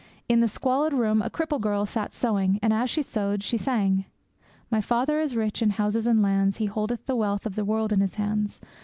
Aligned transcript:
In 0.27 0.39
the 0.39 0.47
squalid 0.47 0.93
room 0.93 1.21
a 1.21 1.29
cripple 1.29 1.61
girl 1.61 1.85
sat 1.85 2.11
sewing, 2.11 2.57
and 2.63 2.73
as 2.73 2.89
she 2.89 3.03
sewed 3.03 3.43
she 3.43 3.55
sang: 3.55 4.05
My 4.71 4.81
Father 4.81 5.19
is 5.19 5.35
rich 5.35 5.61
in 5.61 5.69
houses 5.69 6.07
and 6.07 6.23
lands, 6.23 6.57
He 6.57 6.65
holdeth 6.65 7.05
the 7.05 7.15
wealth 7.15 7.45
of 7.45 7.53
the 7.53 7.63
world 7.65 7.93
in 7.93 7.99
His 8.01 8.15
hands! 8.15 8.61